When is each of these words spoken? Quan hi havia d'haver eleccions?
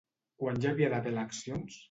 Quan 0.43 0.57
hi 0.63 0.71
havia 0.71 0.89
d'haver 0.95 1.13
eleccions? 1.17 1.79